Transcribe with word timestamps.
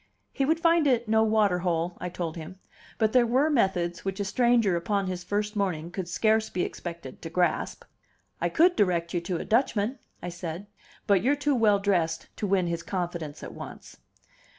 He 0.33 0.45
would 0.45 0.59
find 0.59 0.87
it 0.87 1.07
no 1.07 1.21
water 1.21 1.59
hole, 1.59 1.95
I 2.01 2.09
told 2.09 2.35
him; 2.35 2.57
but 2.97 3.13
there 3.13 3.27
were 3.27 3.51
methods 3.51 4.03
which 4.03 4.19
a 4.19 4.25
stranger 4.25 4.75
upon 4.75 5.05
his 5.05 5.23
first 5.23 5.55
morning 5.55 5.91
could 5.91 6.09
scarce 6.09 6.49
be 6.49 6.63
expected 6.63 7.21
to 7.21 7.29
grasp. 7.29 7.83
"I 8.41 8.49
could 8.49 8.75
direct 8.75 9.13
you 9.13 9.21
to 9.21 9.37
a 9.37 9.45
Dutchman," 9.45 9.99
I 10.19 10.29
said, 10.29 10.65
"but 11.05 11.21
you're 11.21 11.35
too 11.35 11.53
well 11.53 11.77
dressed 11.77 12.29
to 12.37 12.47
win 12.47 12.65
his 12.65 12.81
confidence 12.81 13.43
at 13.43 13.53
once." 13.53 13.97